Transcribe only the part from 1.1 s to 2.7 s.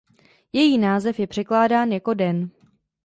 je překládán jako „den“.